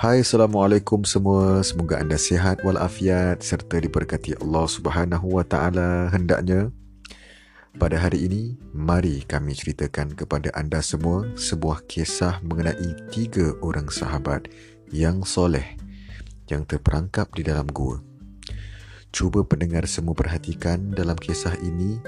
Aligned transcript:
Hai 0.00 0.24
Assalamualaikum 0.24 1.04
semua. 1.04 1.60
Semoga 1.60 2.00
anda 2.00 2.16
sihat 2.16 2.64
walafiat 2.64 3.44
Serta 3.44 3.76
diberkati 3.76 4.32
Allah 4.40 4.64
Subhanahu 4.64 5.36
Wa 5.36 5.44
Taala 5.44 6.08
hendaknya. 6.08 6.72
Pada 7.76 8.00
hari 8.00 8.24
ini 8.24 8.56
Mari 8.72 9.28
kami 9.28 9.52
ceritakan 9.52 10.16
kepada 10.16 10.56
anda 10.56 10.80
semua 10.80 11.28
Sebuah 11.36 11.84
kisah 11.84 12.40
mengenai 12.40 13.12
tiga 13.12 13.52
orang 13.60 13.92
sahabat 13.92 14.48
Yang 14.88 15.36
soleh 15.36 15.76
Yang 16.48 16.72
terperangkap 16.72 17.28
di 17.36 17.44
dalam 17.44 17.68
gua. 17.68 18.00
Cuba 19.12 19.44
pendengar 19.44 19.84
semua 19.84 20.16
perhatikan 20.16 20.96
dalam 20.96 21.20
kisah 21.20 21.60
ini 21.60 22.00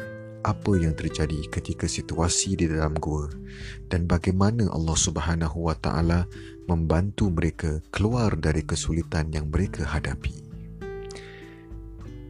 apa 0.43 0.75
yang 0.75 0.95
terjadi 0.95 1.47
ketika 1.49 1.87
situasi 1.87 2.59
di 2.59 2.67
dalam 2.67 2.99
gua 2.99 3.31
dan 3.87 4.11
bagaimana 4.11 4.67
Allah 4.71 4.99
Subhanahu 4.99 5.71
Wa 5.71 5.79
Taala 5.79 6.27
membantu 6.67 7.31
mereka 7.31 7.79
keluar 7.95 8.35
dari 8.39 8.67
kesulitan 8.67 9.31
yang 9.31 9.51
mereka 9.51 9.87
hadapi. 9.87 10.35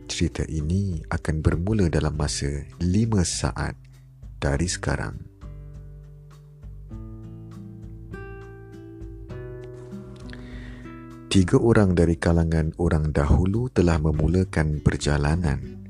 Cerita 0.09 0.45
ini 0.45 1.01
akan 1.09 1.41
bermula 1.41 1.89
dalam 1.89 2.13
masa 2.13 2.69
5 2.79 2.89
saat 3.25 3.75
dari 4.37 4.69
sekarang. 4.69 5.17
Tiga 11.33 11.57
orang 11.57 11.97
dari 11.97 12.21
kalangan 12.21 12.77
orang 12.77 13.09
dahulu 13.09 13.73
telah 13.73 13.97
memulakan 13.97 14.85
perjalanan 14.85 15.82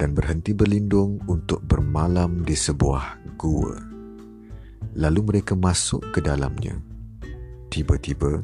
dan 0.00 0.16
berhenti 0.16 0.56
berlindung 0.56 1.20
untuk 1.28 1.60
bermalam 1.60 2.40
di 2.40 2.56
sebuah 2.56 3.36
gua. 3.36 3.76
Lalu 4.96 5.20
mereka 5.20 5.52
masuk 5.52 6.00
ke 6.16 6.24
dalamnya. 6.24 6.80
Tiba-tiba, 7.68 8.40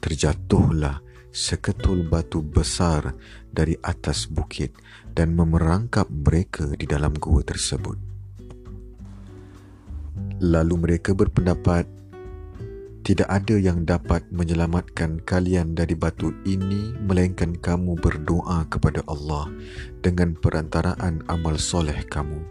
terjatuhlah 0.00 1.04
seketul 1.28 2.08
batu 2.08 2.40
besar 2.40 3.12
dari 3.52 3.76
atas 3.84 4.24
bukit 4.24 4.72
dan 5.12 5.36
memerangkap 5.36 6.08
mereka 6.08 6.64
di 6.72 6.88
dalam 6.88 7.12
gua 7.20 7.44
tersebut. 7.44 8.00
Lalu 10.40 10.74
mereka 10.80 11.12
berpendapat 11.12 11.84
tidak 13.06 13.30
ada 13.30 13.54
yang 13.54 13.86
dapat 13.86 14.26
menyelamatkan 14.34 15.22
kalian 15.22 15.78
dari 15.78 15.94
batu 15.94 16.34
ini 16.42 16.90
melainkan 17.06 17.54
kamu 17.54 17.94
berdoa 18.02 18.66
kepada 18.66 18.98
Allah 19.06 19.46
dengan 20.02 20.34
perantaraan 20.34 21.22
amal 21.30 21.54
soleh 21.54 22.02
kamu. 22.10 22.42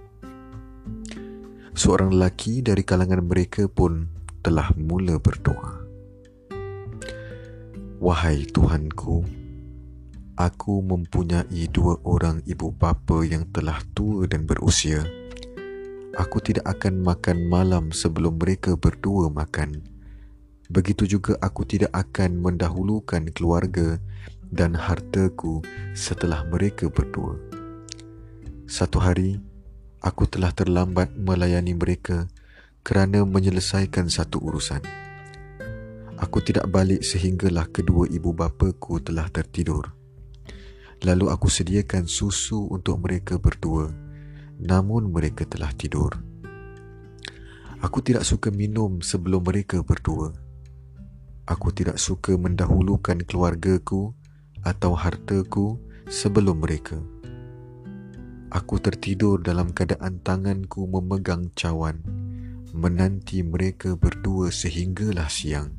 Seorang 1.75 2.15
lelaki 2.15 2.63
dari 2.63 2.87
kalangan 2.87 3.27
mereka 3.27 3.67
pun 3.67 4.07
telah 4.39 4.71
mula 4.79 5.19
berdoa. 5.19 5.83
Wahai 7.99 8.47
Tuhanku, 8.47 9.27
aku 10.39 10.73
mempunyai 10.87 11.67
dua 11.67 11.99
orang 12.07 12.39
ibu 12.47 12.71
bapa 12.71 13.27
yang 13.27 13.43
telah 13.51 13.83
tua 13.91 14.23
dan 14.23 14.47
berusia. 14.47 15.03
Aku 16.15 16.39
tidak 16.39 16.79
akan 16.79 17.03
makan 17.03 17.43
malam 17.51 17.91
sebelum 17.91 18.39
mereka 18.39 18.79
berdua 18.79 19.27
makan. 19.27 19.94
Begitu 20.65 21.17
juga 21.17 21.37
aku 21.41 21.61
tidak 21.61 21.93
akan 21.93 22.41
mendahulukan 22.41 23.29
keluarga 23.29 24.01
dan 24.49 24.73
hartaku 24.73 25.61
setelah 25.93 26.41
mereka 26.49 26.89
berdua. 26.89 27.37
Satu 28.65 28.97
hari, 28.97 29.37
aku 30.01 30.25
telah 30.25 30.49
terlambat 30.49 31.13
melayani 31.13 31.77
mereka 31.77 32.25
kerana 32.81 33.21
menyelesaikan 33.25 34.09
satu 34.09 34.41
urusan. 34.41 34.81
Aku 36.15 36.39
tidak 36.41 36.71
balik 36.71 37.03
sehinggalah 37.03 37.67
kedua 37.69 38.07
ibu 38.07 38.31
bapaku 38.31 39.03
telah 39.03 39.27
tertidur. 39.29 39.91
Lalu 41.03 41.27
aku 41.27 41.51
sediakan 41.51 42.07
susu 42.07 42.71
untuk 42.71 43.03
mereka 43.03 43.35
berdua, 43.35 43.91
namun 44.57 45.11
mereka 45.11 45.43
telah 45.43 45.69
tidur. 45.75 46.15
Aku 47.83 47.99
tidak 48.01 48.23
suka 48.23 48.49
minum 48.49 49.03
sebelum 49.03 49.43
mereka 49.43 49.83
berdua. 49.83 50.44
Aku 51.45 51.69
tidak 51.69 52.01
suka 52.01 52.33
mendahulukan 52.33 53.21
keluargaku 53.21 54.17
atau 54.65 54.97
hartaku 54.97 55.77
sebelum 56.09 56.65
mereka. 56.65 56.97
Aku 58.49 58.81
tertidur 58.81 59.37
dalam 59.45 59.69
keadaan 59.69 60.25
tanganku 60.25 60.89
memegang 60.89 61.53
cawan, 61.53 62.01
menanti 62.73 63.45
mereka 63.45 63.93
berdua 63.93 64.49
sehinggalah 64.49 65.29
siang. 65.29 65.69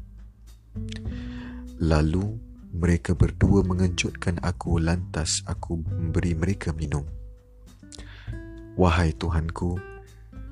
Lalu 1.83 2.39
mereka 2.71 3.19
berdua 3.19 3.67
mengejutkan 3.67 4.39
aku 4.47 4.79
lantas 4.79 5.43
aku 5.51 5.83
memberi 5.83 6.39
mereka 6.39 6.71
minum. 6.77 7.03
Wahai 8.77 9.17
Tuhanku, 9.17 9.81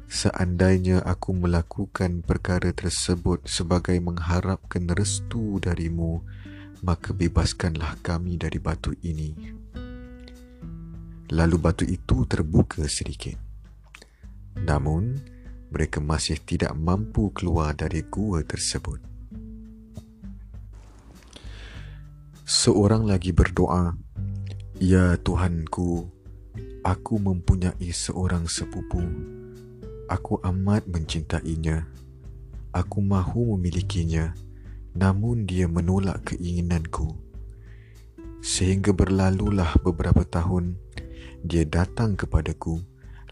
Seandainya 0.05 1.01
aku 1.01 1.33
melakukan 1.33 2.21
perkara 2.21 2.71
tersebut 2.77 3.49
sebagai 3.49 3.97
mengharapkan 4.05 4.85
restu 4.93 5.59
darimu, 5.59 6.21
maka 6.85 7.17
bebaskanlah 7.17 7.97
kami 8.05 8.37
dari 8.37 8.61
batu 8.61 8.93
ini. 9.01 9.33
Lalu 11.33 11.57
batu 11.57 11.85
itu 11.89 12.29
terbuka 12.29 12.85
sedikit. 12.85 13.41
Namun, 14.61 15.19
mereka 15.73 15.99
masih 15.99 16.39
tidak 16.45 16.77
mampu 16.77 17.33
keluar 17.35 17.75
dari 17.75 18.05
gua 18.07 18.45
tersebut. 18.45 19.03
Seorang 22.45 23.09
lagi 23.09 23.33
berdoa, 23.33 23.97
Ya 24.79 25.17
Tuhanku, 25.17 26.07
aku 26.85 27.15
mempunyai 27.17 27.89
seorang 27.91 28.45
sepupu 28.47 29.01
Aku 30.15 30.39
amat 30.47 30.87
mencintainya. 30.87 31.91
Aku 32.71 33.03
mahu 33.03 33.59
memilikinya, 33.59 34.31
namun 34.95 35.43
dia 35.43 35.67
menolak 35.67 36.31
keinginanku. 36.31 37.19
Sehingga 38.39 38.95
berlalulah 38.95 39.75
beberapa 39.83 40.23
tahun, 40.23 40.79
dia 41.43 41.67
datang 41.67 42.15
kepadaku. 42.15 42.79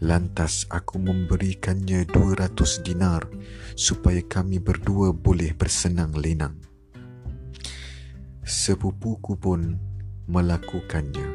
Lantas 0.03 0.67
aku 0.67 0.99
memberikannya 0.99 2.03
200 2.03 2.51
dinar 2.83 3.31
supaya 3.79 4.19
kami 4.19 4.59
berdua 4.59 5.15
boleh 5.15 5.55
bersenang 5.55 6.11
lenang. 6.11 6.59
Sepupuku 8.43 9.39
pun 9.39 9.79
melakukannya. 10.27 11.31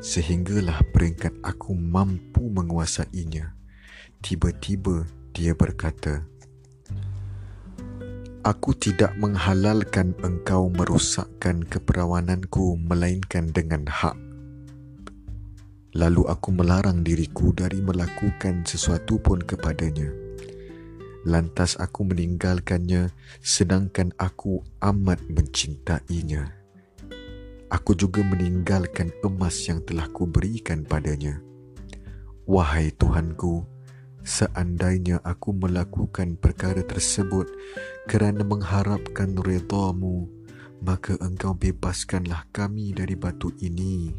Sehinggalah 0.00 0.80
peringkat 0.88 1.36
aku 1.44 1.76
mampu 1.76 2.48
menguasainya. 2.48 3.57
Tiba-tiba 4.24 5.06
dia 5.32 5.54
berkata, 5.54 6.26
Aku 8.48 8.72
tidak 8.72 9.12
menghalalkan 9.20 10.16
engkau 10.24 10.72
merosakkan 10.72 11.66
keperawananku 11.68 12.80
melainkan 12.80 13.50
dengan 13.52 13.84
hak. 13.84 14.16
Lalu 15.92 16.24
aku 16.30 16.48
melarang 16.54 17.04
diriku 17.04 17.52
dari 17.52 17.84
melakukan 17.84 18.64
sesuatu 18.64 19.20
pun 19.20 19.44
kepadanya. 19.44 20.08
Lantas 21.28 21.76
aku 21.76 22.08
meninggalkannya 22.08 23.12
sedangkan 23.44 24.16
aku 24.16 24.64
amat 24.80 25.20
mencintainya. 25.28 26.48
Aku 27.68 27.92
juga 27.92 28.24
meninggalkan 28.24 29.12
emas 29.20 29.60
yang 29.68 29.84
telah 29.84 30.08
kuberikan 30.08 30.88
padanya. 30.88 31.42
Wahai 32.48 32.96
Tuhanku, 32.96 33.60
Seandainya 34.28 35.24
aku 35.24 35.56
melakukan 35.56 36.36
perkara 36.36 36.84
tersebut 36.84 37.48
kerana 38.04 38.44
mengharapkan 38.44 39.32
redamu, 39.40 40.28
maka 40.84 41.16
engkau 41.16 41.56
bebaskanlah 41.56 42.44
kami 42.52 42.92
dari 42.92 43.16
batu 43.16 43.48
ini. 43.64 44.12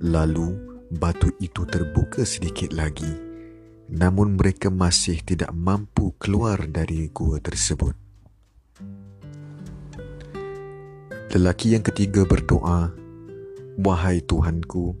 Lalu 0.00 0.48
batu 0.96 1.28
itu 1.44 1.68
terbuka 1.68 2.24
sedikit 2.24 2.72
lagi, 2.72 3.12
namun 3.92 4.40
mereka 4.40 4.72
masih 4.72 5.20
tidak 5.20 5.52
mampu 5.52 6.16
keluar 6.16 6.56
dari 6.72 7.12
gua 7.12 7.36
tersebut. 7.36 7.92
Lelaki 11.36 11.76
yang 11.76 11.84
ketiga 11.84 12.24
berdoa, 12.24 12.96
Wahai 13.76 14.24
Tuhanku, 14.24 14.96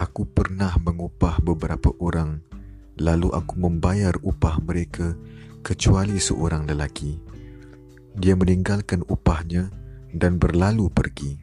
aku 0.00 0.24
pernah 0.24 0.72
mengupah 0.80 1.44
beberapa 1.44 1.92
orang. 2.00 2.40
Lalu 2.96 3.28
aku 3.36 3.54
membayar 3.60 4.16
upah 4.24 4.56
mereka 4.64 5.12
kecuali 5.60 6.16
seorang 6.16 6.64
lelaki. 6.64 7.20
Dia 8.16 8.32
meninggalkan 8.32 9.04
upahnya 9.04 9.68
dan 10.16 10.40
berlalu 10.40 10.88
pergi. 10.88 11.36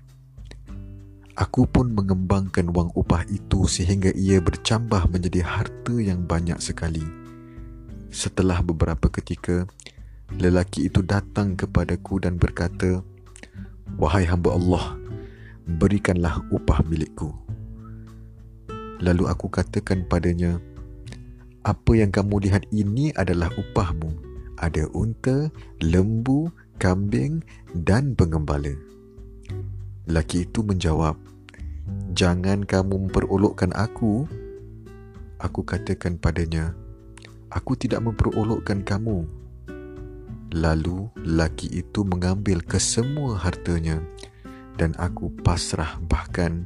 Aku 1.37 1.69
pun 1.69 1.93
mengembangkan 1.93 2.73
wang 2.73 2.89
upah 2.97 3.21
itu 3.29 3.69
sehingga 3.69 4.09
ia 4.17 4.41
bercambah 4.41 5.05
menjadi 5.13 5.45
harta 5.45 5.95
yang 6.01 6.25
banyak 6.25 6.57
sekali. 6.57 7.05
Setelah 8.09 8.65
beberapa 8.65 9.05
ketika 9.13 9.69
lelaki 10.33 10.89
itu 10.89 11.05
datang 11.05 11.53
kepadaku 11.53 12.25
dan 12.25 12.41
berkata, 12.41 13.05
Wahai 14.01 14.25
hamba 14.25 14.57
Allah, 14.57 14.97
berikanlah 15.69 16.41
upah 16.49 16.81
milikku. 16.89 17.46
Lalu 18.97 19.29
aku 19.29 19.47
katakan 19.51 20.05
padanya, 20.09 20.57
apa 21.61 21.91
yang 21.93 22.09
kamu 22.09 22.49
lihat 22.49 22.65
ini 22.73 23.13
adalah 23.13 23.51
upahmu. 23.53 24.09
Ada 24.57 24.89
unta, 24.89 25.53
lembu, 25.85 26.49
kambing 26.81 27.45
dan 27.77 28.17
pengembala. 28.17 28.73
Lelaki 30.09 30.49
itu 30.49 30.65
menjawab, 30.65 31.13
Jangan 32.17 32.65
kamu 32.65 33.07
memperolokkan 33.07 33.69
aku. 33.77 34.25
Aku 35.37 35.61
katakan 35.61 36.17
padanya, 36.17 36.73
Aku 37.53 37.77
tidak 37.77 38.01
memperolokkan 38.01 38.81
kamu. 38.81 39.29
Lalu 40.57 41.11
laki 41.21 41.69
itu 41.85 42.01
mengambil 42.01 42.63
kesemua 42.65 43.37
hartanya 43.37 44.01
dan 44.79 44.95
aku 44.95 45.27
pasrah 45.43 45.99
bahkan 46.07 46.63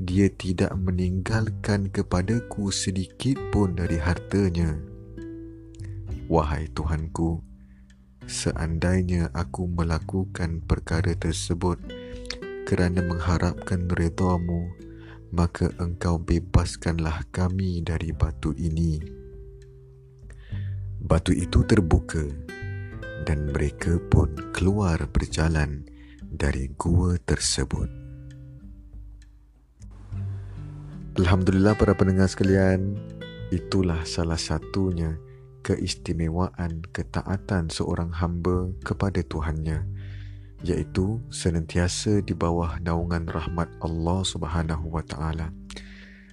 dia 0.00 0.32
tidak 0.32 0.72
meninggalkan 0.80 1.92
kepadaku 1.92 2.72
sedikit 2.72 3.36
pun 3.52 3.76
dari 3.76 4.00
hartanya. 4.00 4.80
Wahai 6.24 6.72
Tuhanku, 6.72 7.44
seandainya 8.24 9.28
aku 9.36 9.68
melakukan 9.68 10.64
perkara 10.64 11.12
tersebut 11.12 11.76
kerana 12.64 13.04
mengharapkan 13.04 13.92
redamu, 13.92 14.72
maka 15.36 15.68
engkau 15.76 16.16
bebaskanlah 16.16 17.28
kami 17.28 17.84
dari 17.84 18.16
batu 18.16 18.56
ini. 18.56 19.04
Batu 20.96 21.36
itu 21.36 21.60
terbuka 21.68 22.24
dan 23.28 23.52
mereka 23.52 24.00
pun 24.08 24.32
keluar 24.56 24.96
berjalan 25.12 25.84
dari 26.24 26.72
gua 26.72 27.20
tersebut. 27.20 27.99
Alhamdulillah 31.20 31.76
para 31.76 31.92
pendengar 31.92 32.32
sekalian, 32.32 32.96
itulah 33.52 34.08
salah 34.08 34.40
satunya 34.40 35.20
keistimewaan 35.60 36.80
ketaatan 36.96 37.68
seorang 37.68 38.08
hamba 38.08 38.72
kepada 38.80 39.20
Tuhannya 39.20 39.84
iaitu 40.64 41.20
senantiasa 41.28 42.24
di 42.24 42.32
bawah 42.32 42.80
naungan 42.80 43.28
rahmat 43.28 43.68
Allah 43.84 44.24
Subhanahu 44.24 44.96
wa 44.96 45.04
taala. 45.04 45.52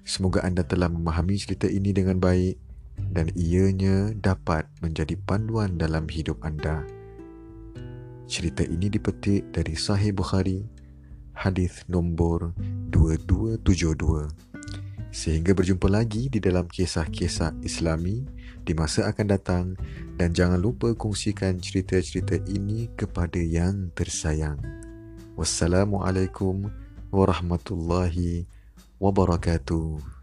Semoga 0.07 0.47
anda 0.47 0.63
telah 0.63 0.87
memahami 0.87 1.35
cerita 1.35 1.67
ini 1.67 1.91
dengan 1.91 2.23
baik 2.23 2.55
dan 3.11 3.27
ianya 3.35 4.15
dapat 4.15 4.71
menjadi 4.79 5.19
panduan 5.27 5.75
dalam 5.75 6.07
hidup 6.07 6.39
anda. 6.47 6.87
Cerita 8.23 8.63
ini 8.63 8.87
dipetik 8.87 9.51
dari 9.51 9.75
Sahih 9.75 10.15
Bukhari, 10.15 10.63
hadis 11.35 11.83
nombor 11.91 12.55
2272. 12.87 14.46
Sehingga 15.17 15.57
berjumpa 15.57 15.89
lagi 15.89 16.29
di 16.29 16.37
dalam 16.37 16.69
kisah-kisah 16.69 17.57
Islami 17.65 18.21
di 18.61 18.77
masa 18.77 19.09
akan 19.09 19.25
datang 19.33 19.65
dan 20.13 20.29
jangan 20.29 20.61
lupa 20.61 20.93
kongsikan 20.93 21.57
cerita-cerita 21.57 22.37
ini 22.45 22.85
kepada 22.93 23.41
yang 23.41 23.89
tersayang. 23.97 24.61
Wassalamualaikum 25.33 26.69
warahmatullahi 27.09 28.45
wabarakatuh. 29.01 30.16